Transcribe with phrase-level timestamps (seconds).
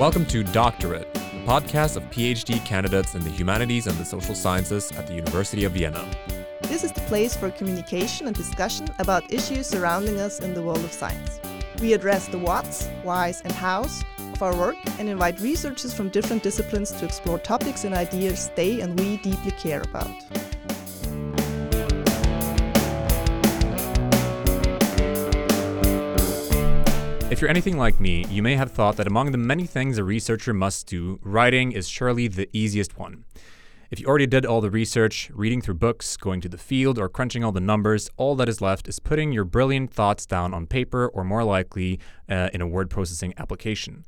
[0.00, 4.34] Welcome to Doctor it, the podcast of PhD candidates in the humanities and the social
[4.34, 6.08] sciences at the University of Vienna.
[6.62, 10.82] This is the place for communication and discussion about issues surrounding us in the world
[10.82, 11.38] of science.
[11.82, 14.02] We address the what's, why's, and how's
[14.32, 18.80] of our work and invite researchers from different disciplines to explore topics and ideas they
[18.80, 20.16] and we deeply care about.
[27.30, 30.02] If you're anything like me, you may have thought that among the many things a
[30.02, 33.24] researcher must do, writing is surely the easiest one.
[33.88, 37.08] If you already did all the research, reading through books, going to the field, or
[37.08, 40.66] crunching all the numbers, all that is left is putting your brilliant thoughts down on
[40.66, 44.04] paper or more likely uh, in a word processing application.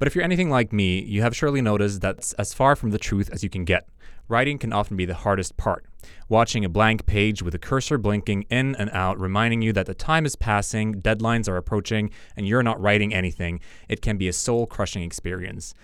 [0.00, 2.98] But if you're anything like me, you have surely noticed that's as far from the
[2.98, 3.88] truth as you can get.
[4.26, 5.86] Writing can often be the hardest part.
[6.28, 9.94] Watching a blank page with a cursor blinking in and out, reminding you that the
[9.94, 14.32] time is passing, deadlines are approaching, and you're not writing anything, it can be a
[14.32, 15.74] soul crushing experience.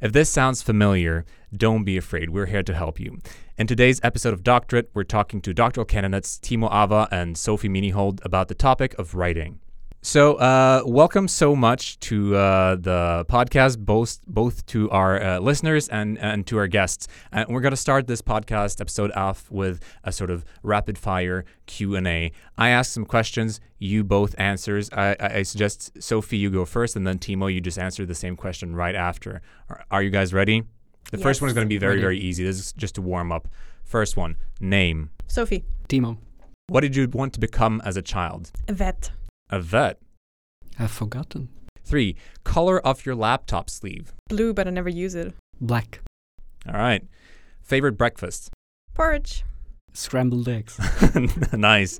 [0.00, 1.24] If this sounds familiar,
[1.56, 2.30] don't be afraid.
[2.30, 3.18] We're here to help you.
[3.56, 7.68] In today's episode of Doctor it, we're talking to doctoral candidates Timo Aava and Sophie
[7.68, 9.58] Minihold about the topic of writing.
[10.00, 15.88] So, uh, welcome so much to uh, the podcast, both both to our uh, listeners
[15.88, 17.08] and and to our guests.
[17.32, 21.44] And we're going to start this podcast episode off with a sort of rapid fire
[21.66, 22.30] Q and A.
[22.56, 24.88] I ask some questions, you both answers.
[24.92, 28.36] I, I suggest Sophie, you go first, and then Timo, you just answer the same
[28.36, 29.42] question right after.
[29.68, 30.62] Are, are you guys ready?
[31.10, 32.02] The first one is going to be very Ready.
[32.02, 32.44] very easy.
[32.44, 33.48] This is just to warm up.
[33.82, 35.10] First one, name.
[35.26, 36.18] Sophie, Timo,
[36.68, 38.52] What did you want to become as a child?
[38.68, 39.10] a vet.
[39.50, 39.98] A vet.
[40.78, 41.48] I've forgotten.
[41.84, 44.12] Three, color of your laptop sleeve.
[44.28, 45.34] Blue, but I never use it.
[45.60, 46.00] Black,
[46.66, 47.02] All right.
[47.62, 48.50] Favorite breakfast?
[48.94, 49.44] Porridge.
[49.92, 50.78] scrambled eggs,
[51.52, 51.98] nice.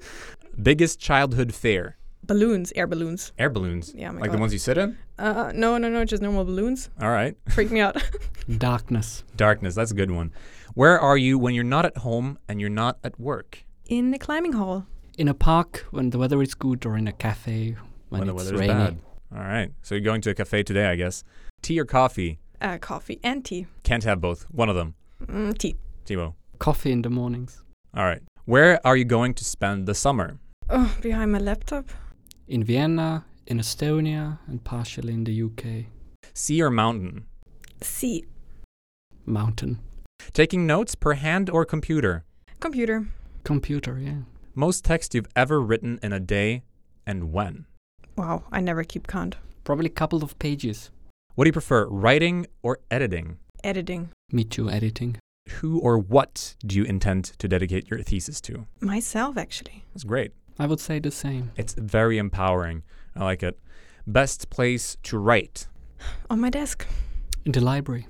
[0.63, 1.97] Biggest childhood fear?
[2.25, 3.33] Balloons, air balloons.
[3.39, 3.95] Air balloons.
[3.97, 4.37] Yeah, oh my like God.
[4.37, 4.99] the ones you sit in?
[5.19, 6.91] Uh, no, no, no, just normal balloons.
[7.01, 7.35] All right.
[7.49, 7.97] Freak me out.
[8.59, 9.75] darkness, Darkness.
[9.75, 10.33] That's a good one.
[10.75, 13.65] Where are you when you're not at home and you're not at work?
[13.87, 14.87] In the climbing hall.
[15.19, 17.77] In a park when the weather is good, or in a cafe
[18.09, 18.73] when, the it's weather's rainy.
[18.73, 18.99] bad.
[19.35, 19.71] All right.
[19.83, 21.25] So you're going to a cafe today, I guess.
[21.63, 22.39] Tea or coffee?
[22.61, 23.67] Uh, coffee and tea.
[23.83, 24.47] Can't have both.
[24.51, 24.95] One of them.
[25.27, 25.77] Mm, tea.
[26.07, 26.35] Timo.
[26.59, 27.63] Coffee in the mornings.
[27.95, 28.23] All right.
[28.47, 30.39] Where are you going to spend the summer?
[30.71, 31.87] Oh, behind my laptop.
[32.47, 35.87] In Vienna, in Estonia, and partially in the UK.
[36.35, 37.27] Sea or mountain?
[37.83, 38.25] Sea.
[39.27, 39.79] Mountain,
[40.33, 42.25] Taking notes per hand or computer?
[42.61, 43.07] Computer.
[43.45, 44.23] computer, yeah.
[44.59, 46.65] Most text you've ever written in a day
[47.07, 47.67] and when?
[48.17, 49.37] Wow, I never keep count.
[49.63, 50.91] Probably a couple of pages.
[51.37, 53.39] What do you prefer, writing or editing?
[53.63, 54.11] Editing.
[54.33, 55.17] Me too, editing.
[55.61, 58.67] Who or what do you intend to dedicate your thesis to?
[58.81, 59.85] Myself, actually.
[59.95, 60.33] That's great.
[60.59, 61.53] I would say the same.
[61.57, 62.83] It's very empowering.
[63.15, 63.61] I like it.
[64.09, 65.69] Best place to write.
[66.29, 66.85] On my desk.
[67.45, 68.09] In the library.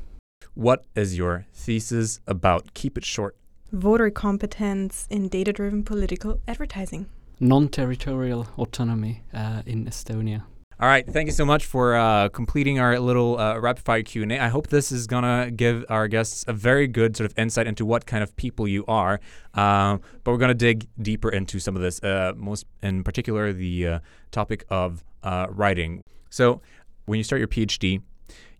[0.55, 2.73] What is your thesis about?
[2.73, 3.37] Keep it short.
[3.73, 7.07] Voter competence in data driven political advertising.
[7.39, 10.45] Non-territorial autonomy uh, in Estonia.
[10.81, 14.23] All right, thank you so much for uh, completing our little uh, rapid fire Q
[14.23, 14.43] and A.
[14.43, 17.85] I hope this is gonna give our guests a very good sort of insight into
[17.85, 19.21] what kind of people you are.
[19.53, 23.87] Um, but we're gonna dig deeper into some of this, uh, most in particular the
[23.87, 23.99] uh,
[24.31, 26.01] topic of uh, writing.
[26.31, 26.63] So,
[27.05, 28.01] when you start your PhD,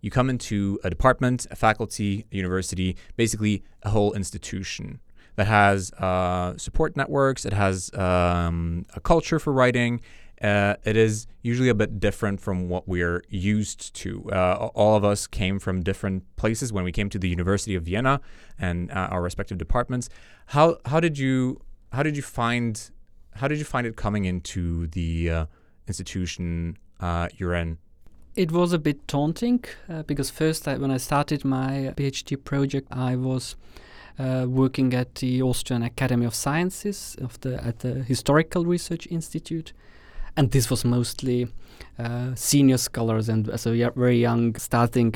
[0.01, 4.99] you come into a department, a faculty, a university, basically a whole institution
[5.35, 7.45] that has uh, support networks.
[7.45, 10.01] It has um, a culture for writing.
[10.41, 14.29] Uh, it is usually a bit different from what we're used to.
[14.31, 17.83] Uh, all of us came from different places when we came to the University of
[17.83, 18.21] Vienna
[18.57, 20.09] and uh, our respective departments.
[20.47, 21.61] How how did you
[21.91, 22.89] how did you find
[23.35, 25.45] how did you find it coming into the uh,
[25.87, 27.77] institution uh, you're in?
[28.35, 32.87] It was a bit daunting uh, because first, I, when I started my PhD project,
[32.91, 33.55] I was
[34.17, 39.73] uh, working at the Austrian Academy of Sciences of the at the Historical Research Institute,
[40.37, 41.47] and this was mostly
[41.97, 45.15] uh, senior scholars and as a very young starting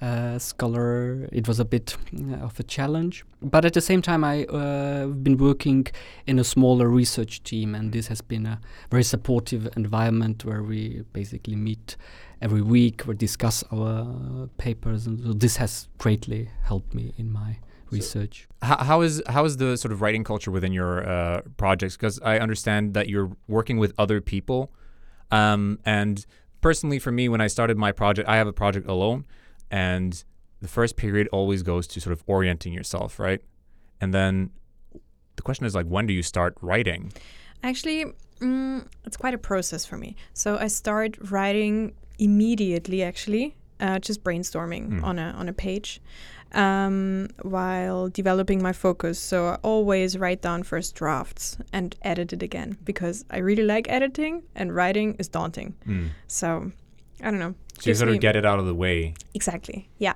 [0.00, 3.24] uh, scholar, it was a bit uh, of a challenge.
[3.40, 5.86] But at the same time, I uh, been working
[6.26, 8.60] in a smaller research team, and this has been a
[8.90, 11.96] very supportive environment where we basically meet
[12.40, 17.58] every week, we discuss our papers, and so this has greatly helped me in my
[17.90, 18.48] research.
[18.62, 21.96] How, how is how is the sort of writing culture within your uh, projects?
[21.96, 24.72] Because I understand that you're working with other people,
[25.30, 26.24] um, and
[26.60, 29.24] personally, for me, when I started my project, I have a project alone,
[29.70, 30.22] and
[30.60, 33.40] the first period always goes to sort of orienting yourself, right?
[34.00, 34.50] And then
[35.36, 37.12] the question is like, when do you start writing?
[37.62, 38.06] Actually,
[38.40, 40.16] mm, it's quite a process for me.
[40.32, 45.04] So I start writing immediately, actually, uh, just brainstorming Mm.
[45.04, 46.00] on a on a page,
[46.52, 49.18] um, while developing my focus.
[49.18, 53.88] So I always write down first drafts and edit it again because I really like
[53.90, 55.74] editing and writing is daunting.
[55.86, 56.08] Mm.
[56.28, 56.72] So
[57.22, 57.54] I don't know.
[57.80, 59.14] So you sort of get it out of the way.
[59.34, 59.88] Exactly.
[59.98, 60.14] Yeah.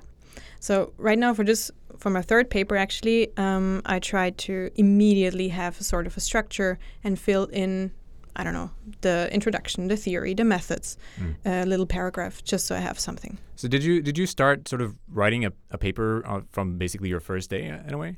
[0.59, 5.49] So right now, for just for my third paper, actually, um, I tried to immediately
[5.49, 7.91] have a sort of a structure and fill in,
[8.35, 8.69] I don't know,
[9.01, 11.35] the introduction, the theory, the methods, Mm.
[11.45, 13.37] a little paragraph, just so I have something.
[13.55, 17.09] So did you did you start sort of writing a, a paper uh, from basically
[17.09, 18.17] your first day uh, in a way?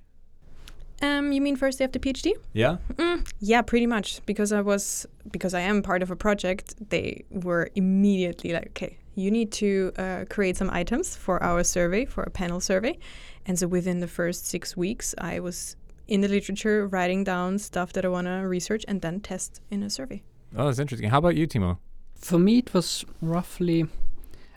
[1.02, 2.32] Um, you mean first day of the PhD?
[2.54, 2.78] Yeah.
[2.96, 4.22] Mm, yeah, pretty much.
[4.26, 8.98] Because I was, because I am part of a project, they were immediately like, okay,
[9.16, 12.98] you need to uh, create some items for our survey, for a panel survey.
[13.46, 15.76] And so within the first six weeks, I was
[16.08, 19.84] in the literature writing down stuff that I want to research and then test in
[19.84, 20.22] a survey.
[20.56, 21.10] Oh, that's interesting.
[21.10, 21.78] How about you, Timo?
[22.16, 23.86] For me, it was roughly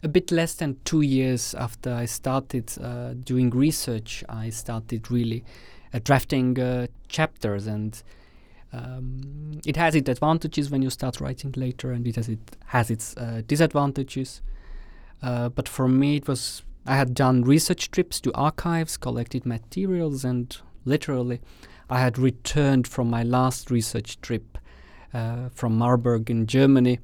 [0.02, 4.22] a bit less than two years after I started uh, doing research.
[4.28, 5.44] I started really
[5.92, 8.02] uh, drafting uh, chapters, and
[8.72, 12.90] um, it has its advantages when you start writing later, and it has it has
[12.90, 14.42] its uh, disadvantages.
[15.22, 20.24] Uh, but for me, it was I had done research trips to archives, collected materials,
[20.24, 20.56] and
[20.86, 21.40] literally,
[21.90, 24.58] I had returned from my last research trip
[25.12, 26.98] uh, from Marburg in Germany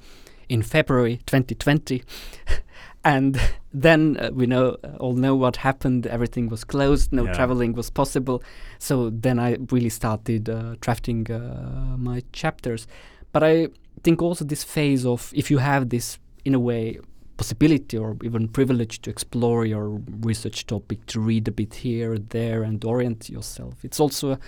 [0.48, 2.02] in February 2020.
[3.04, 3.40] and
[3.72, 6.06] then uh, we know uh, all know what happened.
[6.06, 7.12] Everything was closed.
[7.12, 7.32] No Yeah.
[7.32, 8.42] traveling was possible.
[8.78, 12.86] So then I really started uh, drafting uh, my chapters.
[13.32, 13.68] But I
[14.02, 16.98] think also this phase of if you have this in a way
[17.42, 19.86] possibility or even privilege to explore your
[20.30, 23.74] research topic, to read a bit here, and there, and orient yourself.
[23.86, 24.38] It's also a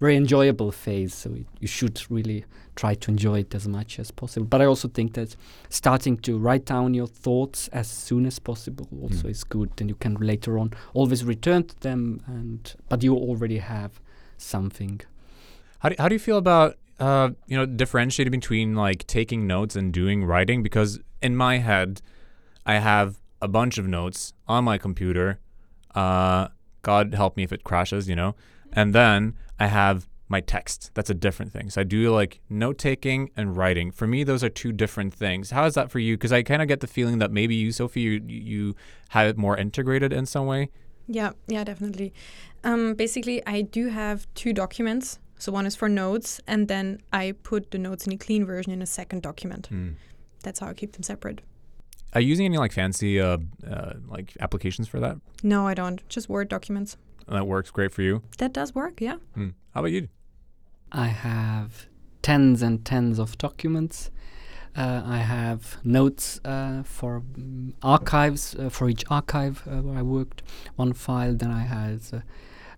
[0.00, 1.14] very enjoyable phase.
[1.14, 2.44] So it, you should really
[2.74, 4.46] try to enjoy it as much as possible.
[4.54, 5.36] But I also think that
[5.68, 9.30] starting to write down your thoughts as soon as possible also Mm.
[9.30, 9.70] is good.
[9.80, 10.68] And you can later on
[10.98, 12.00] always return to them.
[12.36, 13.92] And but you already have
[14.38, 15.00] something.
[15.82, 19.76] How do, how do you feel about uh, you know differentiating between like taking notes
[19.78, 20.62] and doing writing?
[20.68, 20.90] Because
[21.28, 21.90] in my head,
[22.70, 25.40] I have a bunch of notes on my computer.
[25.92, 26.48] Uh,
[26.82, 28.36] God help me if it crashes, you know.
[28.72, 30.92] And then I have my text.
[30.94, 31.68] That's a different thing.
[31.70, 33.90] So I do like note taking and writing.
[33.90, 35.50] For me, those are two different things.
[35.50, 36.16] How is that for you?
[36.16, 38.76] Because I kind of get the feeling that maybe you, Sophie, you you
[39.08, 40.70] have it more integrated in some way.
[41.08, 42.14] Yeah, yeah, definitely.
[42.62, 45.18] Um, basically, I do have two documents.
[45.38, 48.72] So one is for notes, and then I put the notes in a clean version
[48.72, 49.66] in a second document.
[49.66, 49.90] Hmm.
[50.44, 51.40] That's how I keep them separate.
[52.14, 55.18] Are you using any like fancy uh, uh, like applications for that?
[55.42, 56.06] No, I don't.
[56.08, 56.96] Just Word documents.
[57.28, 58.22] That works great for you.
[58.38, 59.16] That does work, yeah.
[59.34, 59.50] Hmm.
[59.72, 60.08] How about you?
[60.90, 61.86] I have
[62.22, 64.10] tens and tens of documents.
[64.76, 70.02] Uh, I have notes uh, for mm, archives uh, for each archive uh, where I
[70.02, 70.42] worked.
[70.76, 71.34] One file.
[71.34, 72.20] Then I had uh,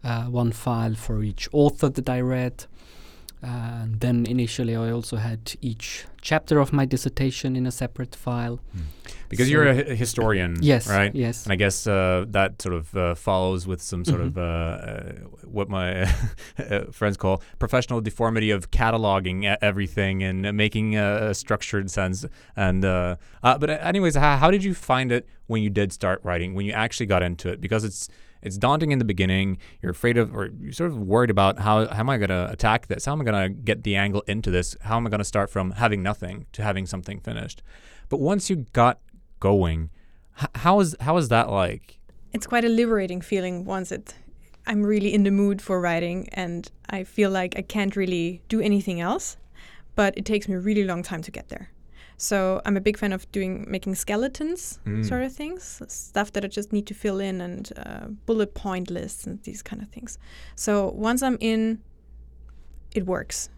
[0.07, 2.67] uh, one file for each author that I read.
[3.45, 8.61] And then initially, I also had each chapter of my dissertation in a separate file.
[9.29, 11.13] Because So- you're a hi- historian, Yes, right?
[11.13, 11.45] Yes.
[11.45, 14.27] And I guess uh, that sort of uh, follows with some sort Mhm.
[14.27, 15.13] of uh,
[15.45, 16.03] what my
[16.59, 22.25] uh, friends call professional deformity of cataloging everything and making a, a structured sense.
[22.57, 26.21] And uh, uh, but anyways, how, how did you find it when you did start
[26.23, 26.55] writing?
[26.55, 27.61] When you actually got into it?
[27.61, 28.09] Because it's
[28.43, 29.59] it's daunting in the beginning.
[29.81, 32.51] You're afraid of, or you're sort of worried about how, how am I going to
[32.51, 33.05] attack this?
[33.05, 34.77] How am I going to get the angle into this?
[34.83, 37.63] How am I going to start from having nothing to having something finished?
[38.09, 39.01] But once you got
[39.41, 39.91] going,
[40.41, 41.99] h- how is how is that like?
[42.33, 44.15] It's quite a liberating feeling once it
[44.67, 48.61] I'm really in the mood for writing and I feel like I can't really do
[48.61, 49.37] anything else,
[49.97, 51.71] but it takes me a really long time to get there.
[52.23, 55.05] So I'm a big fan of doing making skeletons Mm.
[55.05, 58.91] sort of things, stuff that I just need to fill in and uh, bullet point
[58.91, 60.19] lists and these kind of things.
[60.55, 61.79] So once I'm in,
[62.95, 63.49] it works.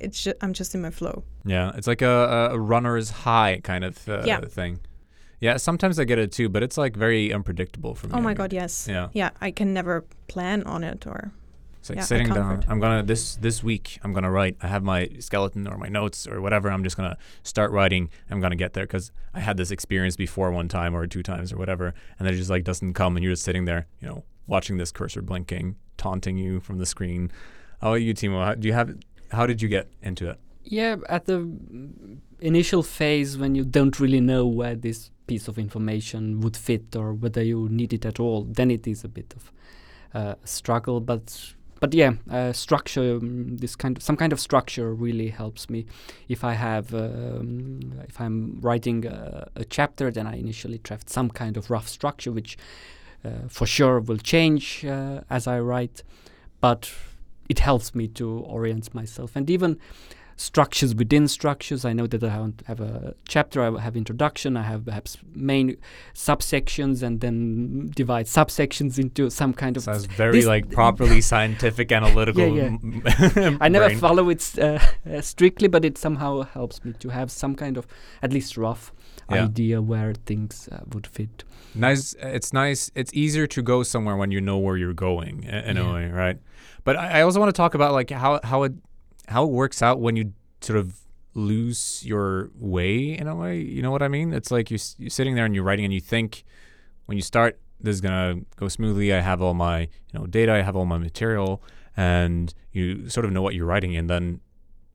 [0.00, 1.22] It's ju- I'm just in my flow.
[1.44, 4.40] Yeah, it's like a, a runner's high kind of uh, Yeah.
[4.48, 4.80] thing.
[5.40, 8.14] Yeah, sometimes I get it too, but it's like very unpredictable for me.
[8.16, 8.86] Oh my god, yes.
[8.88, 11.32] Yeah, Yeah, I can never plan on it or
[11.84, 12.64] it's like Yeah, sitting down.
[12.66, 13.98] I'm gonna this this week.
[14.02, 14.56] I'm gonna write.
[14.62, 16.70] I have my skeleton or my notes or whatever.
[16.70, 18.08] I'm just gonna start writing.
[18.30, 21.52] I'm gonna get there because I had this experience before one time or two times
[21.52, 24.08] or whatever, and then it just like doesn't come, and you're just sitting there, you
[24.08, 27.30] know, watching this cursor blinking, taunting you from the screen.
[27.82, 28.42] How about you, Timo?
[28.42, 28.96] How, do you have?
[29.32, 30.40] How did you get into it?
[30.62, 31.46] Yeah, at the
[32.40, 37.12] initial phase when you don't really know where this piece of information would fit or
[37.12, 39.52] whether you need it at all, then it is a bit of
[40.14, 41.02] uh, a struggle.
[41.02, 43.16] But but yeah, uh, structure.
[43.16, 45.84] Um, this kind of some kind of structure really helps me.
[46.28, 51.28] If I have, um, if I'm writing a, a, chapter, then I initially draft some
[51.28, 52.56] kind of rough structure, which
[53.22, 56.02] uh, for sure will change uh, as I write,
[56.62, 56.90] but
[57.50, 59.78] it helps me to orient myself and even
[60.36, 61.84] structures within structures.
[61.84, 62.30] I know that I
[62.66, 65.76] have a chapter, I have introduction, I have perhaps main
[66.14, 69.84] subsections, and then divide subsections into some kind of.
[69.84, 72.56] Sounds very like properly scientific, analytical.
[72.56, 72.76] Yeah,
[73.36, 73.56] yeah.
[73.60, 74.78] I never follow it uh,
[75.10, 77.86] uh, strictly, but it somehow helps me to have some kind of
[78.22, 78.92] at least rough
[79.30, 79.44] yeah.
[79.44, 81.44] idea where things uh, would fit.
[81.74, 82.14] Nice.
[82.20, 82.90] It's nice.
[82.94, 86.38] It's easier to go somewhere when you know where you're going in a way, right?
[86.84, 88.74] But I, I also want to talk about like how how it
[89.28, 91.00] how it works out when you sort of
[91.34, 93.58] lose your way in a way.
[93.60, 94.32] You know what I mean?
[94.32, 96.44] It's like you're, you're sitting there and you're writing and you think
[97.06, 99.12] when you start, this is gonna go smoothly.
[99.12, 101.62] I have all my you know data, I have all my material,
[101.96, 104.40] and you sort of know what you're writing, and then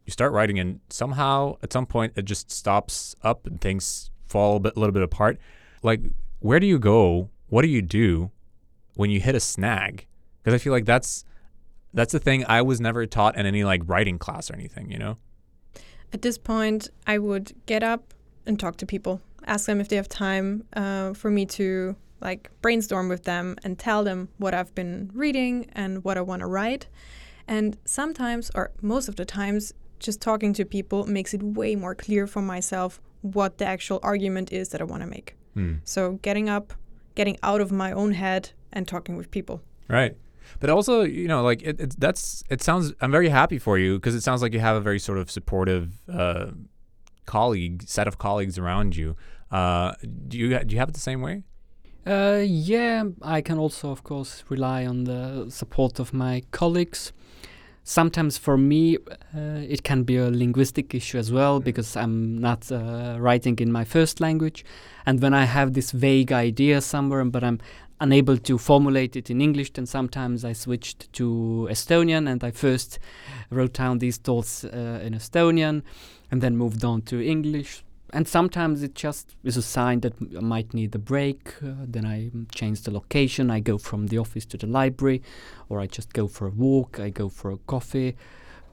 [0.06, 4.58] you start writing, and somehow at some point it just stops up and things fall
[4.58, 5.38] a bit, little bit apart.
[5.84, 6.02] Like,
[6.40, 7.30] where do you go?
[7.48, 8.32] What do you do
[8.96, 10.08] when you hit a snag?
[10.42, 11.26] Because I feel like that's
[11.94, 14.98] that's the thing I was never taught in any like writing class or anything, you
[14.98, 15.18] know?
[16.14, 18.14] At this point, I would get up
[18.46, 22.50] and talk to people, ask them if they have time uh, for me to like
[22.62, 26.48] brainstorm with them and tell them what I've been reading and what I want to
[26.48, 26.88] write.
[27.48, 31.96] And sometimes, or most of the times, just talking to people makes it way more
[31.96, 35.36] clear for myself what the actual argument is that I want to make.
[35.54, 35.76] Hmm.
[35.84, 36.74] So getting up,
[37.16, 39.62] getting out of my own head and talking with people.
[39.88, 40.16] Right.
[40.60, 42.94] But also, you know, like it, it that's it sounds.
[43.02, 45.30] I'm very happy for you because it sounds like you have a very sort of
[45.32, 46.48] supportive uh,
[47.26, 49.16] colleague set of colleagues around you.
[49.52, 49.94] Uh,
[50.28, 51.44] do you do you have it the same way?
[52.06, 57.12] Uh, yeah, I can also, of course, rely on the support of my colleagues.
[57.84, 58.98] Sometimes for me,
[59.36, 61.64] uh, it can be a linguistic issue as well mm.
[61.64, 64.64] because I'm not uh, writing in my first language.
[65.06, 67.60] And when I have this vague idea somewhere, but I'm
[68.00, 73.00] unable to formulate it in English, then sometimes I switched to Estonian and I first
[73.50, 75.84] wrote down these thoughts uh, in Estonian
[76.32, 77.84] and then moved on to English.
[78.12, 81.54] And sometimes it just is a sign that I might need a break.
[81.62, 83.52] Uh, then I change the location.
[83.52, 85.22] I go from the office to the library,
[85.68, 87.00] or I just go for a walk.
[87.00, 88.16] I go for a coffee.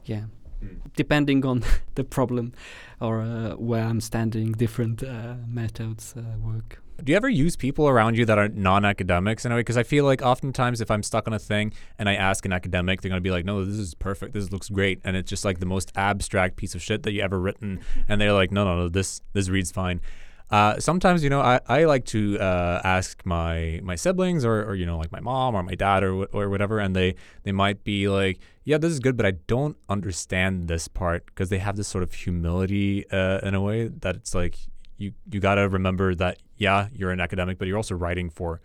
[0.05, 0.25] Yeah,
[0.65, 0.81] mm.
[0.97, 1.65] depending on
[1.97, 2.53] the problem
[2.99, 6.81] or uh, where I'm standing, different uh, methods uh, work.
[7.03, 9.61] Do you ever use people around you that are non-academics in a way?
[9.61, 12.53] Because I feel like oftentimes if I'm stuck on a thing and I ask an
[12.53, 14.33] academic, they're gonna be like, "No, this is perfect.
[14.33, 17.23] This looks great," and it's just like the most abstract piece of shit that you
[17.23, 20.01] ever written, and they're like, "No, no, no, this this reads fine."
[20.49, 24.77] Uh, sometimes you know I, I like to uh, ask my my siblings or, or
[24.77, 27.83] you know like my mom or my dad or or whatever and they they might
[27.83, 31.75] be like yeah this is good but I don't understand this part because they have
[31.75, 34.57] this sort of humility uh, in a way that it's like
[34.99, 38.61] you you got to remember that yeah, you're an academic, but you're also writing for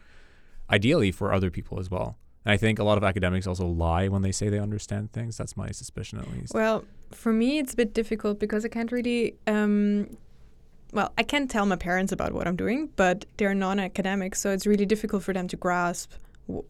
[0.69, 2.17] ideally for other people as well.
[2.45, 5.37] And I think a lot of academics also lie when they say they understand things.
[5.37, 6.53] That's my suspicion, at least.
[6.53, 9.35] Well, for me, it's a bit difficult because I can't really.
[9.47, 10.17] Um,
[10.93, 14.67] well, I can't tell my parents about what I'm doing, but they're non-academics, so it's
[14.67, 16.11] really difficult for them to grasp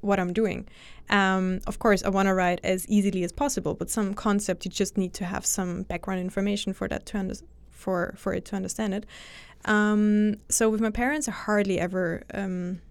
[0.02, 0.68] what I'm doing.
[1.10, 4.70] Um, of course, I want to write as easily as possible, but some concept you
[4.70, 7.36] just need to have some background information for that to under-
[7.72, 9.06] for for it to understand it.
[9.66, 12.82] Um, so with my parents, I hardly ever um,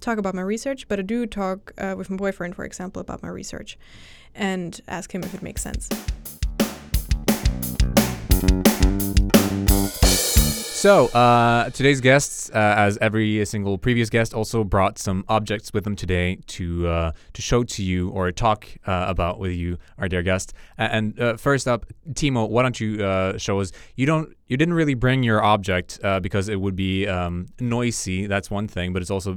[0.00, 3.22] talk about my research, but I do talk uh, with my boyfriend, for example, about
[3.22, 3.78] my research
[4.34, 5.88] and ask him if it makes sense.
[10.84, 15.84] So, uh, today's guests, uh, as every single previous guest, also brought some objects with
[15.84, 20.10] them today to uh, to show to you or talk uh, about with you, our
[20.10, 20.52] dear guest.
[20.76, 23.72] And uh, first up, Timo, why don't you uh, show us?
[23.96, 28.26] You don't, you didn't really bring your object because it would be um, noisy.
[28.26, 29.36] That's one thing, but it's also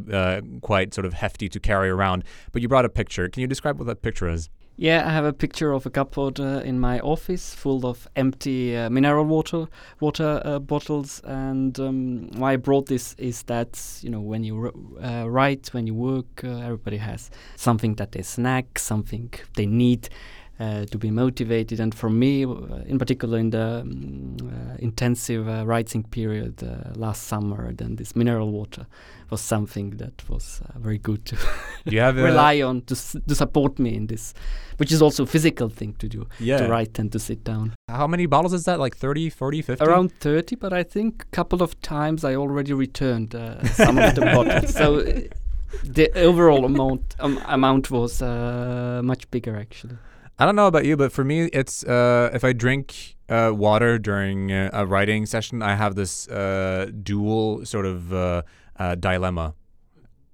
[0.62, 2.26] quite sort of hefty to carry around.
[2.52, 3.30] But you brought a picture.
[3.30, 4.50] Can you describe what that picture is?
[4.80, 8.78] Yeah, I have a picture of a cupboard uh, in my office full of empty
[8.78, 9.68] uh, mineral water
[10.00, 11.20] water uh, bottles.
[11.24, 15.88] And um, why I brought this is that you know when you uh, write, when
[15.88, 20.10] you work, uh, everybody has something that they snack, something they need.
[20.60, 21.80] Uh, to be motivated.
[21.80, 24.38] And for me, in particular, in the um,
[24.80, 26.64] intensive writing period
[26.98, 28.88] last summer, then this mineral water
[29.32, 31.38] was something that was very good to
[31.86, 34.34] rely on to, s- to support me in this,
[34.78, 36.58] which is also a physical thing to do, yeah.
[36.58, 37.76] to write and to sit down.
[37.90, 38.80] How many bottles is that?
[38.80, 39.86] Like 30, 40, 50?
[39.86, 44.16] Around 30, but I think a couple of times I already returned uh, some of
[44.16, 44.74] the bottles.
[44.74, 45.04] So
[45.84, 49.98] the overall amount um, amount was uh, much bigger actually.
[50.40, 53.98] I don't know about you, but for me, it's uh, if I drink uh, water
[53.98, 58.14] during uh, a writing session, I have this uh, dual sort of
[58.80, 59.54] uh, dilemma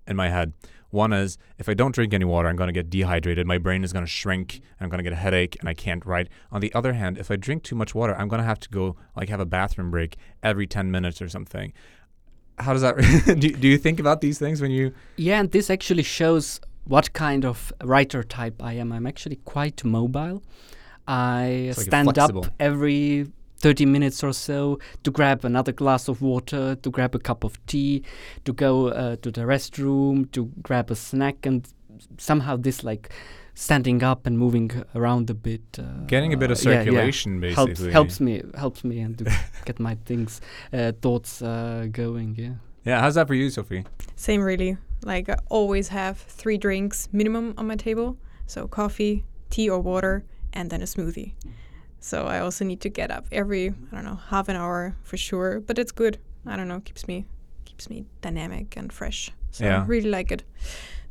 [0.08, 0.54] in my head.
[0.90, 3.48] One is if I don't drink any water, I'm going to get dehydrated.
[3.48, 5.74] My brain is going to shrink, and I'm going to get a headache, and I
[5.74, 6.30] can't write.
[6.52, 8.70] On the other hand, if I drink too much water, I'm going to have to
[8.70, 11.74] go like have a bathroom break every 10 minutes or something.
[12.60, 12.96] How does that?
[13.40, 14.94] do, do you think about these things when you?
[15.18, 18.92] Yeah, and this actually shows what kind of writer type I am.
[18.92, 20.44] I'm actually quite mobile.
[21.08, 23.32] I like stand up every
[23.64, 27.66] 30 minutes or so to grab another glass of water, to grab a cup of
[27.66, 28.04] tea,
[28.44, 31.74] to go uh, to the restroom, to grab a snack, and
[32.18, 33.10] somehow this like
[33.54, 35.62] standing up and moving around a bit.
[35.80, 37.92] Uh, Getting a bit of yeah, yeah, circulation, helps basically.
[37.92, 39.26] helps me helps me and to
[39.66, 40.42] get my things
[40.74, 42.36] uh, thoughts uh, going.
[42.38, 42.56] Yeah.
[42.86, 43.86] Yeah, how's that for you, Sophie?
[44.18, 44.76] Same, really.
[45.06, 48.18] Like, I always have three drinks minimum on my table.
[48.46, 51.32] So, coffee, tea or water, and then a smoothie.
[52.04, 55.16] So, I also need to get up every, I don't know, half an hour for
[55.16, 55.62] sure.
[55.62, 56.18] But it's good.
[56.46, 57.26] I don't know, keeps me
[57.64, 59.32] keeps me dynamic and fresh.
[59.52, 59.82] So, Yeah.
[59.82, 60.44] I really like it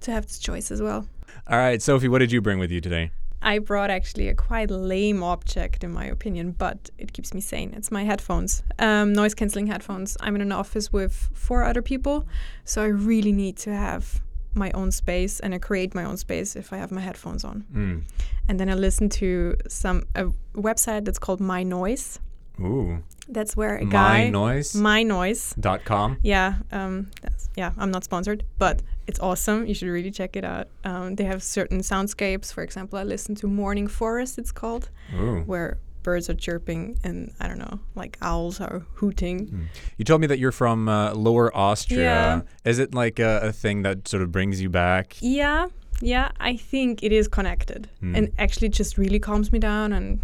[0.03, 1.09] to have this choice as well.
[1.49, 3.11] All right, Sophie, what did you bring with you today?
[3.41, 7.73] I brought actually a quite lame object, in my opinion, but it keeps me sane.
[7.75, 10.17] It's my headphones, um, noise canceling headphones.
[10.21, 12.27] I'm in an office with four other people,
[12.65, 14.21] so I really need to have
[14.55, 17.65] my own space, and I create my own space if I have my headphones on.
[17.75, 18.03] Mm.
[18.49, 22.19] And then I listen to some a website that's called myNoise.
[22.61, 24.83] Ooh, That's where a guy mynoise.com.
[24.83, 25.61] myNoise.
[25.61, 26.19] dot com.
[26.23, 27.73] Yeah, um, that's, yeah.
[27.79, 29.67] I'm not sponsored, but it's awesome.
[29.67, 30.69] You should really check it out.
[30.85, 32.53] Um, they have certain soundscapes.
[32.53, 34.39] For example, I listen to Morning Forest.
[34.39, 35.41] It's called Ooh.
[35.47, 39.47] where birds are chirping and I don't know, like owls are hooting.
[39.49, 39.65] Mm.
[39.99, 42.01] You told me that you're from uh, Lower Austria.
[42.01, 42.71] Yeah.
[42.71, 45.17] Is it like a, a thing that sort of brings you back?
[45.21, 45.69] Yeah,
[46.01, 46.31] yeah.
[46.41, 48.17] I think it is connected, Mm.
[48.17, 50.21] and actually just really calms me down and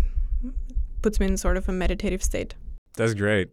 [1.02, 2.54] puts me in sort of a meditative state.
[2.96, 3.48] That's great.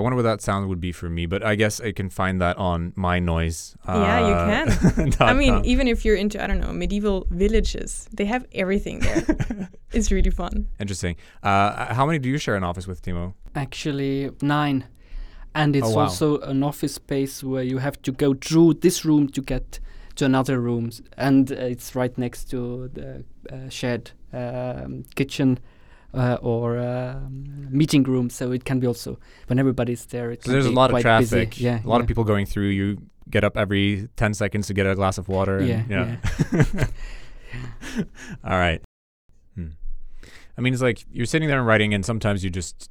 [0.00, 2.40] I wonder what that sound would be for me, but I guess I can find
[2.40, 3.76] that on myNoise.
[3.86, 4.34] Yeah, you
[4.96, 5.12] can.
[5.20, 9.68] I mean, even if you're into I don't know medieval villages, they have everything there.
[9.92, 10.66] it's really fun.
[10.78, 11.16] Interesting.
[11.42, 13.34] Uh, how many do you share an office with, Timo?
[13.54, 14.86] Actually, nine.
[15.54, 16.02] And it's Oh, wow.
[16.04, 19.80] also an office space where you have to go through this room to get
[20.14, 20.90] to another room.
[21.18, 25.58] And uh, it's right next to the uh, shared um, kitchen
[26.14, 28.30] uh, or um, meeting room.
[28.30, 31.02] So it can be also, when everybody's there, So there's a lot of busy.
[31.02, 31.60] traffic.
[31.60, 32.02] Yeah, a lot yeah.
[32.02, 32.68] of people going through.
[32.68, 35.58] You get up every 10 seconds to get a glass of water.
[35.58, 36.16] and- Yeah,
[36.52, 36.86] yeah.
[38.44, 38.82] All right.
[40.60, 42.90] I mean, it's like you're sitting there and writing, and sometimes you just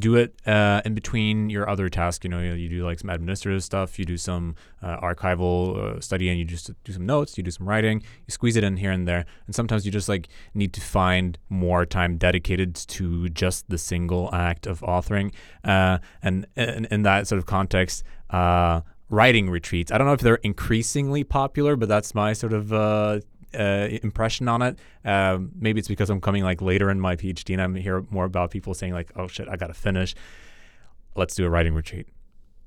[0.00, 2.24] do it uh, in between your other tasks.
[2.24, 6.28] You know, you, do like some administrative stuff, you do some uh, archival uh, study,
[6.28, 8.90] and you just do some notes, you do some writing, you squeeze it in here
[8.90, 9.24] and there.
[9.46, 14.28] And sometimes you just like need to find more time dedicated to just the single
[14.34, 15.32] act of authoring.
[15.62, 19.92] Uh, and in, in that sort of context, uh, writing retreats.
[19.92, 23.20] I don't know if they're increasingly popular, but that's my sort of uh,
[23.58, 24.78] uh, impression on it.
[25.04, 28.24] Um, maybe it's because I'm coming like later in my PhD and I'm hear more
[28.24, 30.14] about people saying like, "Oh shit, I gotta finish.
[31.14, 32.06] Let's do a writing retreat."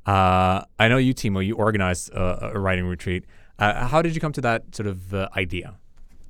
[0.06, 1.45] Uh, I know you, Timo.
[1.45, 3.26] You organized a, a writing retreat.
[3.58, 5.78] Uh, how did you come to that sort of uh, idea?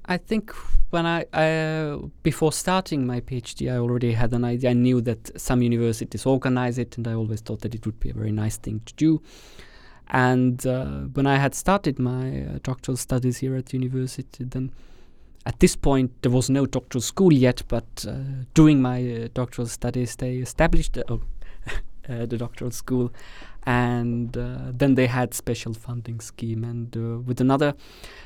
[0.08, 0.54] I think
[0.92, 4.70] when I, uh, before starting my PhD, I already had an idea.
[4.70, 8.12] I knew that some universities organize it, and I always thought that it would be
[8.12, 9.22] a very nice thing to do.
[10.10, 14.72] And uh, when I had started my uh, doctoral studies here at university, then
[15.46, 17.64] at this point there was no doctoral school yet.
[17.68, 21.22] But uh, during my uh, doctoral studies, they established oh,
[22.10, 23.12] uh, the doctoral school,
[23.66, 26.64] and uh, then they had special funding scheme.
[26.64, 27.74] And uh, with another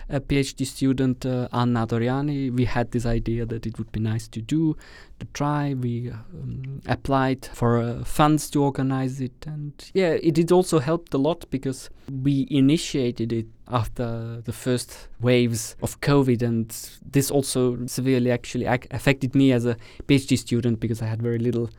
[0.10, 4.28] a PhD student, uh, Anna Doriani, we had this idea that it would be nice
[4.30, 4.76] to do,
[5.20, 5.74] to try.
[5.76, 11.14] We um, applied for uh, funds to organize it, and yeah, it did also helped
[11.14, 16.70] a lot because we initiated it after the first waves of COVID, and
[17.06, 21.40] this also severely actually ac- affected me as a PhD student because I had very
[21.40, 21.70] little.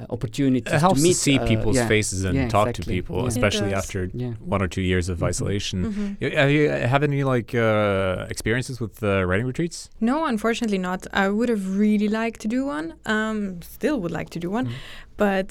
[0.00, 2.72] Uh, opportunities It helps to to meet see uh, people's yeah, faces and yeah, talk
[2.72, 3.26] to people, yeah.
[3.34, 4.34] Especially after yeah.
[4.54, 5.28] one or two years of Mhm.
[5.30, 5.78] isolation.
[5.84, 6.16] Mhm.
[6.22, 9.90] Y- Have you have any like uh, experiences with uh, writing retreats?
[10.00, 11.00] No, unfortunately not.
[11.12, 12.86] I would have really liked to do one.
[13.06, 14.72] Um, still would like to do one, Mm.
[15.16, 15.48] but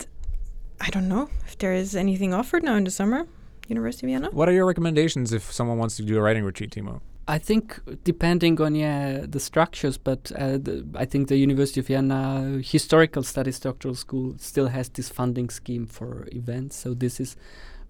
[0.86, 3.26] I don't know if there is anything offered now in the summer.
[3.68, 4.30] University of Vienna.
[4.40, 7.02] What are your recommendations if someone wants to do a writing retreat, Timo?
[7.30, 11.88] I think depending on yeah the structures, but uh, the, I think the University of
[11.88, 17.36] Vienna Historical Studies Doctoral School still has this funding scheme for events, so this is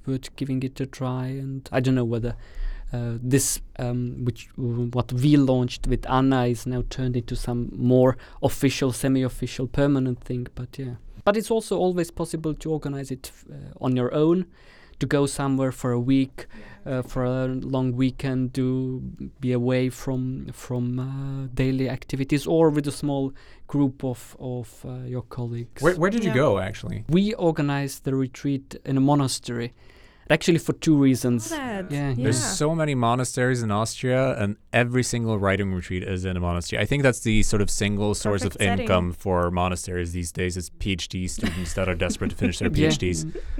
[0.07, 1.27] worth giving it a try.
[1.27, 2.35] And I don't know whether
[2.91, 8.17] uh, this, um, which what we launched with Anna, is now turned into some more
[8.41, 10.47] official, semi-official, permanent thing.
[10.55, 14.47] But yeah, but it's also always possible to organize it uh, on your own,
[14.99, 16.47] to go somewhere for a week,
[16.87, 19.01] uh, for a long weekend, to
[19.39, 23.33] be away from from uh, daily activities, or with a small
[23.67, 25.81] group of of uh, your colleagues.
[25.81, 27.03] Where, where did you go actually?
[27.09, 29.73] We organized the retreat in a monastery,
[30.29, 31.49] actually for two reasons.
[31.49, 31.91] That.
[31.91, 32.23] Yeah, yeah.
[32.23, 36.81] There's so many monasteries in Austria, and every single writing retreat is in a monastery.
[36.81, 38.83] I think that's the sort of single source of Perfect setting.
[38.83, 42.91] income for monasteries these days is PhD students that are desperate to finish their Yeah.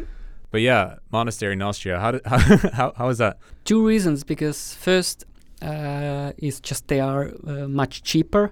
[0.51, 1.99] But yeah, monastery in Austria.
[1.99, 2.37] How did, how,
[2.73, 3.37] how how is that?
[3.65, 5.25] Two reasons because first
[5.61, 8.51] uh, is just they are uh, much cheaper.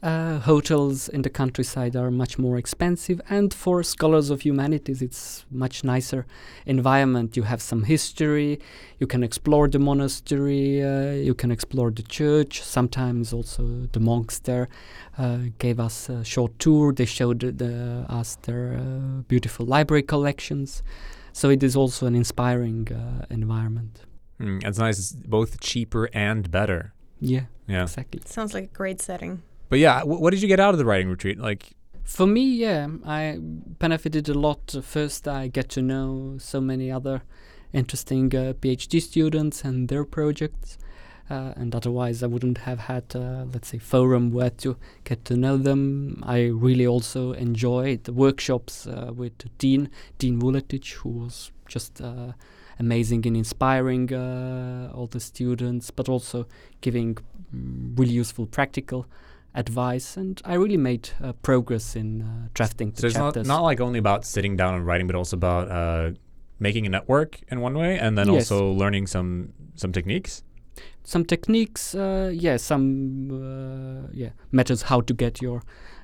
[0.00, 5.44] Uh, hotels in the countryside are much more expensive, and for scholars of humanities, it's
[5.50, 6.24] much nicer
[6.66, 7.36] environment.
[7.36, 8.60] You have some history,
[9.00, 12.62] you can explore the monastery, uh, you can explore the church.
[12.62, 14.68] Sometimes also the monks there
[15.18, 16.92] uh, gave us a short tour.
[16.92, 20.84] They showed the, us their uh, beautiful library collections.
[21.38, 24.00] So it is also an inspiring uh, environment.
[24.40, 24.98] Hmm, it's nice.
[24.98, 26.92] It's both cheaper and better.
[27.20, 27.82] Yeah, Yeah.
[27.84, 28.20] exactly.
[28.24, 29.42] Sounds like a great setting.
[29.68, 31.38] But yeah, w- what did you get out of the writing retreat?
[31.38, 31.62] Like,
[32.02, 33.38] For me, yeah, I
[33.78, 34.74] benefited a lot.
[34.82, 37.22] First, I get to know so many other
[37.72, 40.78] interesting uh, PhD students and their projects.
[41.30, 45.36] Uh, and otherwise, I wouldn't have had, uh, let's say, forum where to get to
[45.36, 46.22] know them.
[46.26, 52.32] I really also enjoyed the workshops uh, with Dean Dean Vuletic, who was just uh,
[52.78, 56.46] amazing and inspiring uh, all the students, but also
[56.80, 57.18] giving
[57.52, 59.06] really useful practical
[59.54, 60.16] advice.
[60.16, 63.80] And I really made uh, progress in uh, drafting the so it's not, not like
[63.80, 66.12] only about sitting down and writing, but also about uh,
[66.58, 68.50] making a network in one way, and then Yes.
[68.50, 70.42] also learning some some techniques.
[71.04, 75.62] Some techniques, uh, yeah, some uh, yeah methods how to get your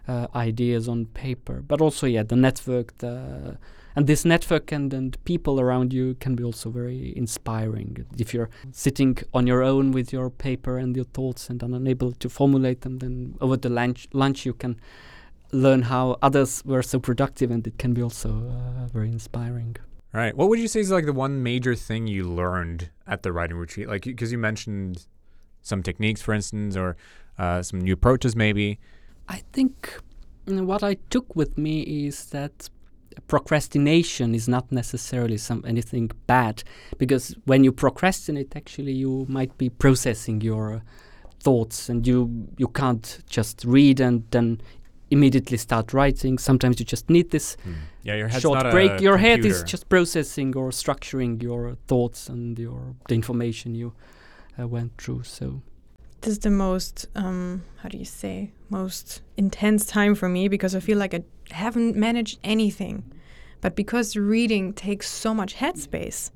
[0.08, 3.58] uh, ideas on paper, but also yeah the network, the
[3.96, 8.06] and this network and and people around you can be also very inspiring.
[8.18, 12.28] If you're sitting on your own with your paper and your thoughts and unable to
[12.28, 14.80] formulate them, then over the lunch lunch you can
[15.52, 19.76] learn how others were so productive, and it can be also uh, very inspiring.
[20.14, 20.36] Right.
[20.36, 23.56] What would you say is like the one major thing you learned at the writing
[23.56, 23.88] retreat?
[23.88, 25.06] Like, because you mentioned
[25.60, 26.96] some techniques, for instance, or
[27.36, 28.78] uh, some new approaches, maybe.
[29.28, 29.98] I think
[30.46, 32.70] what I took with me is that
[33.26, 36.62] procrastination is not necessarily some anything bad
[36.98, 40.80] because when you procrastinate actually you might be processing your uh,
[41.40, 44.60] thoughts and you you can't just read and then
[45.16, 47.56] immediately start writing sometimes you just need this
[48.08, 51.62] Yeah, your head's short not break a your head is just processing or structuring your
[51.90, 53.88] thoughts and your the information you
[54.58, 55.46] uh, went through so
[56.24, 60.74] This is the most, um, how do you say, most intense time for me because
[60.78, 63.04] I feel like I haven't managed anything.
[63.60, 66.30] But because reading takes so much headspace,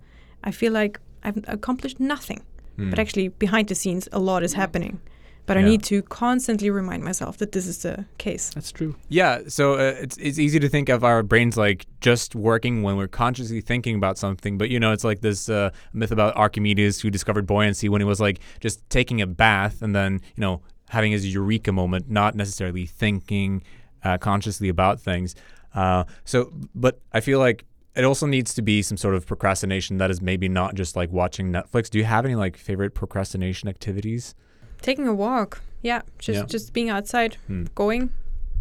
[0.44, 2.40] I feel like I've accomplished nothing.
[2.76, 2.90] Hmm.
[2.90, 5.00] But actually, behind the scenes, a lot is happening.
[5.48, 8.50] But I need to constantly remind myself that this is the case.
[8.54, 12.34] that's true Yeah, so uh, it's it's easy to think of our brains like just
[12.34, 16.12] working when we're consciously thinking about something, but you know, it's like this uh, myth
[16.12, 20.20] about Archimedes who discovered buoyancy when he was like just taking a bath and then
[20.36, 23.62] you know having his eureka moment, not necessarily thinking
[24.04, 25.34] uh, consciously about things.
[25.74, 29.98] Uh, so, but I feel like it also needs to be some sort of procrastination
[29.98, 31.90] that is maybe not just like watching Netflix.
[31.90, 34.34] Do you have any like favorite procrastination activities?
[34.82, 36.46] Taking a walk, yeah, just Yeah.
[36.46, 37.64] just being outside, Hmm.
[37.74, 38.10] going,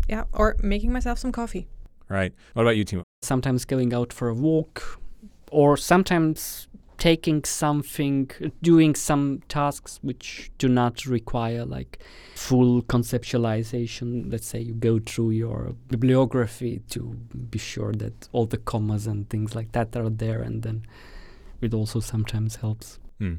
[0.10, 1.68] yeah, or making myself some coffee.
[2.10, 2.34] Right.
[2.54, 3.04] What about you, Timo?
[3.24, 5.00] sometimes going out for a walk
[5.52, 6.68] or sometimes
[7.00, 8.30] taking something
[8.62, 11.98] doing some tasks which do not require like
[12.36, 17.02] full conceptualization let's say you go through your bibliography to
[17.50, 20.84] be sure that all the commas and things like that are there and then
[21.62, 23.36] it also sometimes helps Hmm.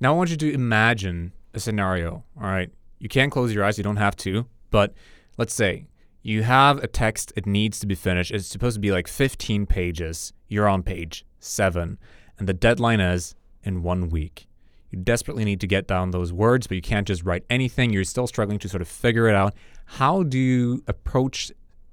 [0.00, 2.24] Now I want you to imagine a scenario.
[2.40, 2.70] All right.
[2.98, 4.94] You can't close your eyes, you don't have to, but
[5.36, 5.86] let's say
[6.22, 8.30] you have a text, it needs to be finished.
[8.30, 10.32] It's supposed to be like 15 pages.
[10.48, 11.98] You're on page seven,
[12.38, 14.48] and the deadline is in one week.
[14.90, 17.92] You desperately need to get down those words, but you can't just write anything.
[17.92, 19.54] You're still struggling to sort of figure it out.
[19.84, 21.52] How do you approach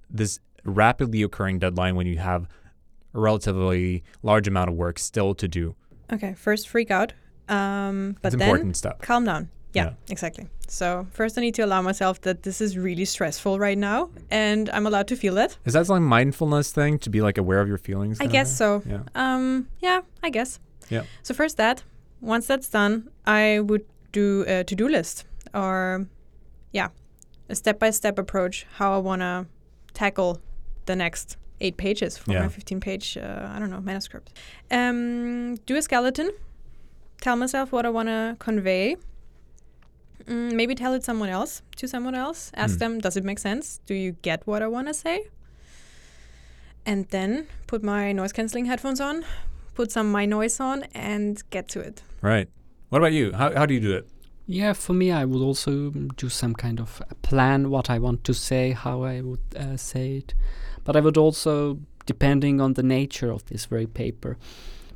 [0.09, 2.47] this rapidly occurring deadline when you have
[3.13, 5.75] a relatively large amount of work still to do?
[6.11, 7.13] Okay, first freak out,
[7.49, 8.99] um, but It's then important stuff.
[9.01, 9.49] calm down.
[9.73, 9.93] Yeah, Yeah.
[10.09, 10.47] exactly.
[10.67, 14.69] So first, I need to allow myself that this is really stressful right now, and
[14.69, 15.57] I'm allowed to feel that.
[15.65, 18.19] Is that some mindfulness thing to be like aware of your feelings?
[18.21, 18.81] I guess so.
[18.85, 19.01] Yeah.
[19.15, 20.59] Um, yeah, I guess.
[20.89, 21.03] Yeah.
[21.23, 21.83] So first that,
[22.21, 26.05] once that's done, I would do a to do list or,
[26.71, 26.89] yeah,
[27.49, 29.45] a step by step approach how I want to
[29.93, 30.39] tackle
[30.85, 32.41] the next eight pages for Yeah.
[32.43, 34.33] my 15 page, uh, I don't know, manuscript.
[34.71, 36.31] Um, do a skeleton,
[37.23, 38.97] tell myself what I want to convey.
[40.25, 42.51] Mm, maybe tell it someone else to someone else.
[42.55, 42.79] Ask Hmm.
[42.79, 43.79] them, does it make sense?
[43.87, 45.17] Do you get what I want to say?
[46.85, 49.23] And then put myNoise canceling headphones on,
[49.73, 52.03] put some my noise on, and get to it.
[52.21, 52.49] Right.
[52.89, 53.31] What about you?
[53.33, 54.05] How, how do you do it?
[54.45, 58.23] Yeah, for me, I would also mm, do some kind of plan what I want
[58.25, 60.33] to say, how I would uh, say it.
[60.83, 64.37] But I would also, depending on the nature of this very paper,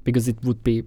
[0.03, 0.83] because it would be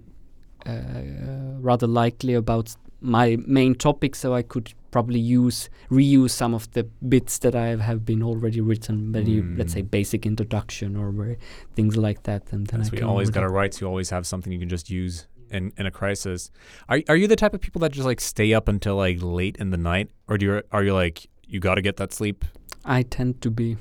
[1.59, 6.83] rather likely about my main topic, so I could probably use reuse some of the
[6.83, 9.89] bits that I have been already written, very let's say Mm.
[9.91, 11.37] basic introduction or
[11.75, 14.09] things like that, and then I Yes, we always got to write, so you always
[14.11, 16.51] have something you can just use in, in a crisis.
[16.89, 19.57] Are are you the type of people that just like stay up until like late
[19.57, 22.45] in the night, or do you are you like you got to get that sleep?
[22.85, 23.77] I tend to be.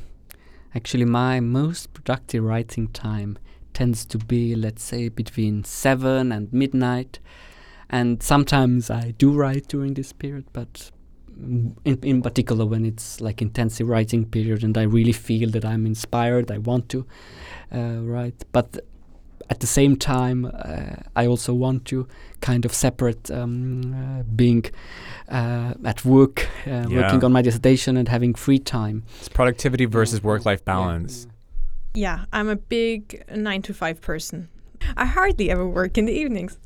[0.74, 3.38] Actually, my most productive writing time
[3.74, 7.18] tends to be, let's say, between 7 and midnight.
[7.88, 10.90] And sometimes I do write during this period, but
[11.36, 15.86] in, in particular when it's like intensive writing period and I really feel that I'm
[15.86, 17.06] inspired, I want to
[17.74, 18.44] uh, write.
[18.52, 18.78] But
[19.48, 22.06] at the same time, uh, I also want to
[22.40, 24.64] kind of separate um, uh, being
[25.28, 26.86] uh, at work, uh, Yeah.
[26.88, 29.02] working on my dissertation, and having free time.
[29.18, 31.26] It's productivity versus work life balance.
[31.94, 34.48] Yeah, I'm a big nine to five person.
[34.96, 36.58] I hardly ever work in the evenings,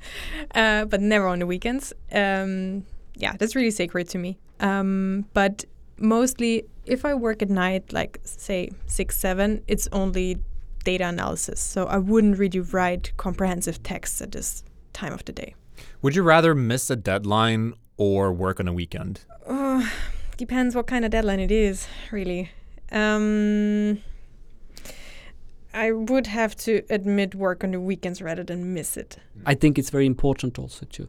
[0.54, 1.92] uh, but never on the weekends.
[2.12, 2.84] Um,
[3.16, 4.38] yeah, that's really sacred to me.
[4.60, 5.64] Um, but
[5.98, 10.38] mostly, if I work at night, like say six, seven, it's only
[10.84, 11.60] data analysis.
[11.60, 15.54] So I wouldn't really write comprehensive texts at this time of the day.
[16.02, 19.24] Would you rather miss a deadline or work on a weekend?
[19.48, 19.90] Oh,
[20.36, 22.50] depends what kind of deadline it is, really.
[22.92, 24.02] Um,
[25.74, 29.18] I would have to admit work on the weekends rather than miss it.
[29.44, 31.08] I think it's very important also to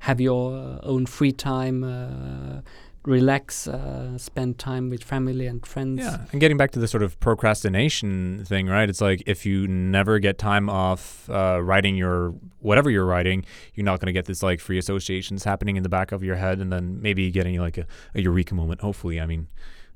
[0.00, 2.62] have your uh, own free time, uh,
[3.04, 6.00] relax, uh, spend time with family and friends.
[6.00, 8.88] Yeah, and getting back to the sort of procrastination thing, right?
[8.88, 13.44] It's like if you never get time off uh, writing your whatever you're writing,
[13.74, 16.36] you're not going to get this like free associations happening in the back of your
[16.36, 18.80] head, and then maybe getting like a, a eureka moment.
[18.80, 19.48] Hopefully, I mean,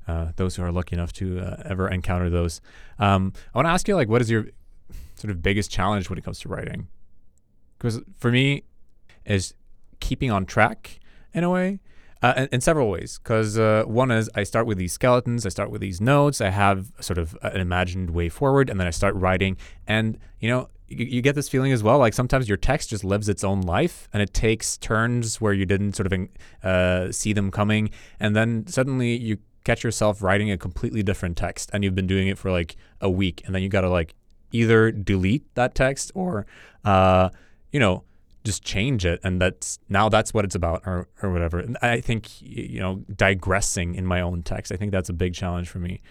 [0.07, 2.61] uh, those who are lucky enough to uh, ever encounter those.
[2.99, 4.47] Um, I want to ask you, like, what is your
[5.15, 6.87] sort of biggest challenge when it comes to writing?
[7.77, 8.63] Because for me,
[9.25, 9.53] is
[9.99, 10.99] keeping on track
[11.33, 11.79] in a way.
[12.21, 15.49] Uh, in, in several ways, because uh, one is I start with these skeletons, I
[15.49, 18.91] start with these notes, I have sort of an imagined way forward, and then I
[18.91, 19.57] start writing.
[19.87, 23.03] And you know, you, you get this feeling as well, like sometimes your text just
[23.03, 26.29] lives its own life, and it takes turns where you didn't sort of
[26.63, 27.89] uh, see them coming,
[28.21, 32.27] and then suddenly you catch yourself writing a completely different text, and you've been doing
[32.27, 34.13] it for like a week, and then you got to like
[34.51, 36.45] either delete that text or,
[36.85, 37.29] uh,
[37.71, 38.03] you know
[38.45, 42.01] just change it and that's now that's what it's about or, or whatever and i
[42.01, 45.79] think you know digressing in my own text i think that's a big challenge for
[45.79, 46.01] me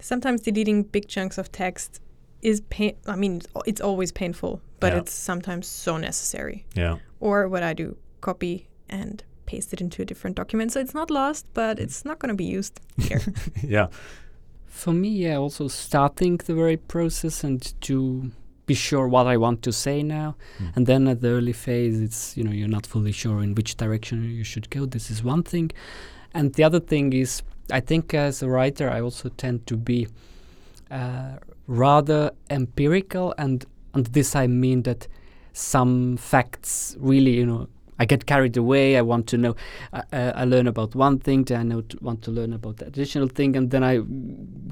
[0.00, 2.00] Sometimes deleting big chunks of text
[2.42, 2.94] is pain.
[3.06, 4.98] I mean, it's always painful, but Yeah.
[4.98, 6.66] it's sometimes so necessary.
[6.74, 10.94] yeah Or what I do, copy and paste it into a different document, so it's
[10.94, 13.20] not lost, but it's not going to be used here.
[13.62, 13.88] yeah
[14.74, 18.32] For me, yeah, also starting the very process and to
[18.66, 20.34] be sure what I want to say now.
[20.58, 20.76] Mm.
[20.76, 23.76] And then at the early phase, it's, you know, you're not fully sure in which
[23.76, 24.84] direction you should go.
[24.84, 25.70] This is one thing.
[26.32, 30.08] And the other thing is, I think as a writer, I also tend to be
[30.90, 31.36] uh,
[31.68, 33.32] rather empirical.
[33.38, 35.06] And, and this I mean that
[35.52, 37.68] some facts really, you know,
[38.04, 38.98] I get carried away.
[38.98, 39.56] I want to know.
[39.94, 43.28] I, uh, I learn about one thing, then I want to learn about the additional
[43.28, 43.94] thing, and then I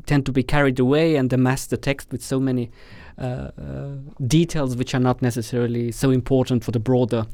[0.05, 2.71] tend to be carried away and amass the text with so many
[3.19, 3.95] uh, uh,
[4.27, 7.25] details which are not necessarily so important for the broader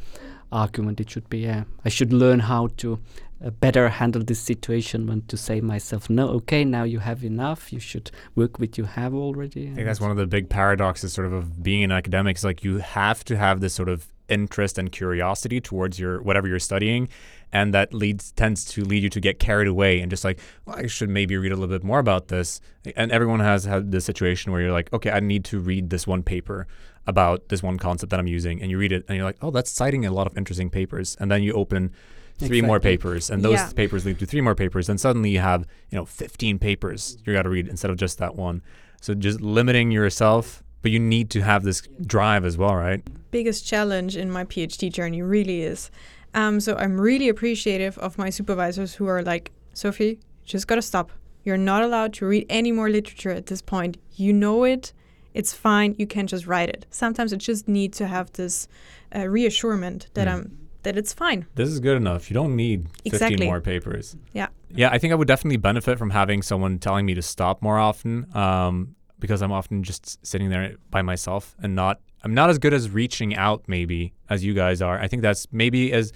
[0.52, 1.00] argument.
[1.00, 1.40] It should be.
[1.40, 3.00] Yeah, I should learn how to
[3.44, 7.72] uh, better handle this situation when to say myself, no, okay, now you have enough.
[7.72, 9.70] You should work with you have already.
[9.70, 12.44] i think that's one of the big paradoxes sort of of being an academic is
[12.44, 16.58] like you have to have this sort of interest and curiosity towards your whatever you're
[16.58, 17.08] studying
[17.52, 20.76] and that leads tends to lead you to get carried away and just like well,
[20.76, 22.60] i should maybe read a little bit more about this.
[22.96, 26.06] And everyone has had this situation where you're like okay i need to read this
[26.06, 26.66] one paper
[27.06, 29.50] about this one concept that i'm using and you read it and you're like oh
[29.50, 31.16] that's citing a lot of interesting papers.
[31.20, 31.92] And then you open
[32.38, 33.72] three more papers and those Yeah.
[33.72, 37.32] papers lead to three more papers and suddenly you have you know 15 papers you
[37.32, 38.62] got to read instead of just that one.
[39.00, 43.02] So just limiting yourself but you need to have this drive as well, right?
[43.30, 45.90] biggest challenge in my PhD journey really is.
[46.32, 51.10] Um, so I'm really appreciative of my supervisors who are like, Sophie, just gotta stop.
[51.44, 53.98] You're not allowed to read any more literature at this point.
[54.14, 54.94] You know it.
[55.34, 55.94] It's fine.
[55.98, 56.86] You can just write it.
[56.90, 58.66] Sometimes I just need to have this
[59.14, 60.32] uh, reassurance that Mm.
[60.32, 61.44] I'm that it's fine.
[61.56, 62.30] This is good enough.
[62.30, 63.46] You don't need 15 Exactly.
[63.46, 64.16] more papers.
[64.32, 64.46] Yeah.
[64.70, 67.78] Yeah, I think I would definitely benefit from having someone telling me to stop more
[67.78, 72.58] often um, because I'm often just sitting there by myself and not, I'm not as
[72.58, 74.98] good as reaching out maybe as you guys are.
[74.98, 76.12] I think that's maybe as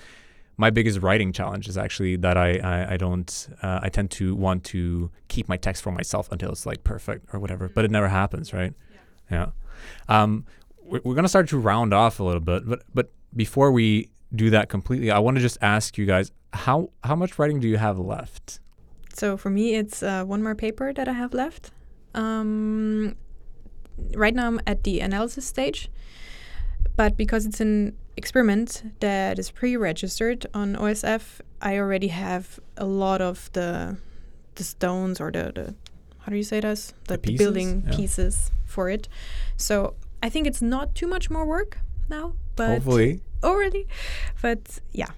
[0.57, 4.35] my biggest writing challenge is actually that I, I, I don't, uh, I tend to
[4.35, 7.91] want to keep my text for myself until it's like perfect or whatever, but it
[7.91, 8.73] never happens, right?
[9.31, 9.51] Yeah.
[10.09, 10.45] Um,
[10.83, 14.11] we're, we're going to start to round off a little bit, but, but before we
[14.35, 17.69] do that completely, I want to just ask you guys how how much writing do
[17.69, 18.61] you have left?
[19.15, 21.71] So for me, it's uh, one more paper that I have left.
[22.14, 23.16] Um,
[24.14, 25.90] right now, I'm at the analysis stage,
[26.96, 33.20] but because it's an experiment that is pre-registered on OSF, I already have a lot
[33.20, 33.96] of the
[34.55, 35.75] the stones or the, the
[36.18, 37.96] how do you say this The the, the building Yeah.
[37.96, 39.09] pieces for it.
[39.57, 41.79] So I think it's not too much more work
[42.11, 43.87] now, but Hopefully, already,
[44.42, 45.09] but yeah,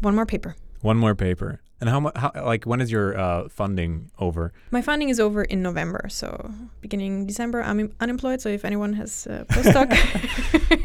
[0.00, 0.56] one more paper.
[0.80, 1.60] one more paper.
[1.80, 2.16] And how much?
[2.16, 4.52] How, like when is your uh, funding over?
[4.70, 8.40] My funding is over in November, so beginning December, I'm im- unemployed.
[8.40, 9.92] So if anyone has a postdoc,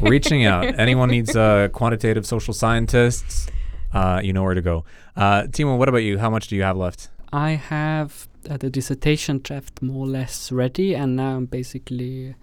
[0.00, 0.64] Reaching out.
[0.78, 3.46] Anyone needs uh, quantitative social scientists?
[3.94, 4.84] Uh, you know where to go.
[5.16, 6.18] Uh, Timo, what about you?
[6.18, 7.08] How much do you have left?
[7.32, 12.34] I have uh, the dissertation draft more or less ready, and now I'm basically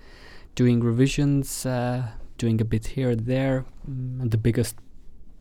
[0.55, 2.07] doing revisions, uh,
[2.37, 3.65] doing a bit here and there.
[3.89, 4.75] Mm, and the biggest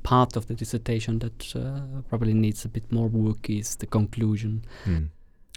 [0.02, 4.64] part of the dissertation that uh, probably needs a bit more work is the conclusion.
[4.84, 5.06] Hmm.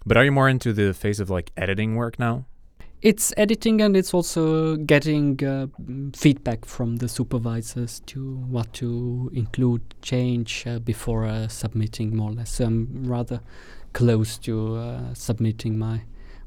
[0.05, 2.45] But are you more into the phase of like editing work now?
[3.01, 9.31] It's editing and it's also getting uh, mm, feedback from the supervisors to what to
[9.33, 12.51] include, change uh, before uh, submitting more or less.
[12.51, 13.41] So I'm rather
[13.93, 16.01] close to uh, submitting my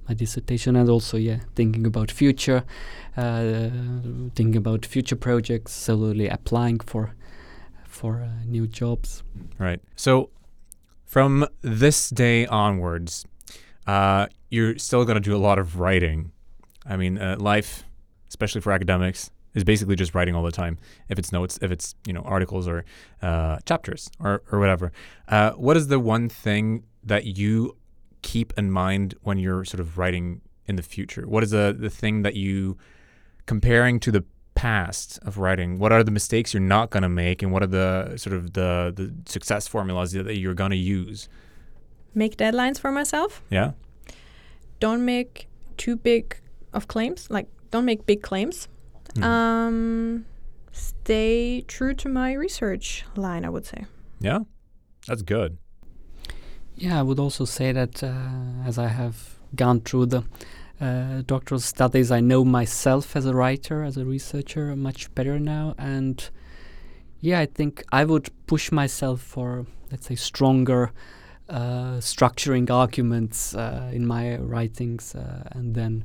[0.09, 2.63] my dissertation and also yeah thinking about future
[3.17, 3.71] uh,
[4.35, 7.15] thinking about future projects slowly applying for
[7.95, 9.23] for uh, new jobs
[9.59, 9.81] Right.
[9.97, 10.31] So
[11.05, 13.25] from this day onwards,
[13.87, 16.33] uh, you're still going to do a lot of writing.
[16.87, 17.85] I mean, uh, life,
[18.29, 20.79] especially for academics, is basically just writing all the time.
[21.09, 22.85] If it's notes, if it's you know articles or
[23.23, 24.93] uh, chapters or or whatever.
[25.29, 27.77] Uh, what is the one thing that you
[28.23, 31.29] keep in mind when you're sort of writing in the future?
[31.29, 32.77] What is the the thing that you
[33.47, 34.25] comparing to the
[34.65, 37.73] past of writing what are the mistakes you're not going to make and what are
[37.81, 37.89] the
[38.23, 41.29] sort of the the success formulas that you're going to use
[42.15, 43.31] make deadlines for myself.
[43.59, 43.71] yeah
[44.81, 45.35] Don't make
[45.77, 46.25] too big
[46.73, 47.21] of claims.
[47.37, 48.69] Like don't make big claims.
[49.15, 49.23] Mhm.
[49.25, 50.25] Um,
[50.73, 53.45] stay true to my research line.
[53.49, 53.81] I would say.
[54.29, 54.41] yeah
[55.09, 55.51] that's good
[56.87, 59.17] Yeah, I would also say that uh, as I have
[59.63, 60.21] gone through the
[60.81, 65.75] uh, doctoral studies, I know myself as a writer, as a researcher, much better now.
[65.79, 66.29] And
[67.21, 70.93] yeah, I think I would push myself for, let's say, stronger
[71.49, 76.05] uh, structuring arguments uh, in my writings uh, and then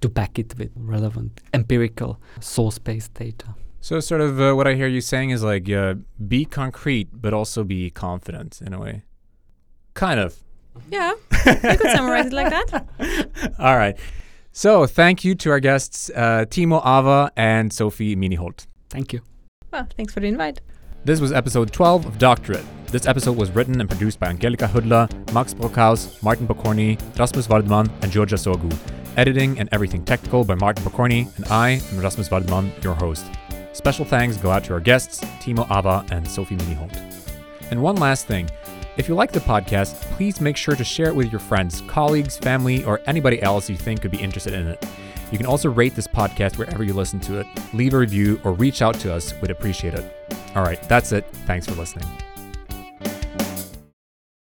[0.00, 3.54] to back it with relevant empirical source based data.
[3.80, 5.94] so sort of uh, what i hear you saying is like uh,
[6.28, 9.02] be concrete but also be confident in a way
[9.94, 10.44] kind of
[10.90, 11.12] Yeah,
[11.46, 13.54] you could summarize it like that.
[13.58, 13.98] all right
[14.52, 19.20] so thank you to our guests uh, Timo Aava and Sophie Minihold Thank you.
[19.72, 20.60] Well, thanks for the invite.
[21.04, 22.64] This was episode 12 of Doctor it.
[22.86, 27.90] This episode was written and produced by Angelika Hudler, Max Brockhaus, Martin Pokorny, Rasmus Wardemann,
[28.02, 28.74] and Giorgia Zogu.
[29.16, 33.26] Editing and everything technical by Martin Pokorny, and I am Rasmus Wardemann, your host.
[33.72, 36.96] Special thanks go out to our guests, Timo Aava and Sophie Minihold.
[37.70, 38.48] And one last thing.
[38.96, 42.38] If you like the podcast, please make sure to share it with your friends, colleagues,
[42.38, 44.84] family, or anybody else you think could be interested in it.
[45.30, 48.52] You can also rate this podcast wherever you listen to it, leave a review, or
[48.52, 49.34] reach out to us.
[49.40, 50.04] We'd appreciate it.
[50.54, 51.26] All right, that's it.
[51.46, 52.08] Thanks for listening.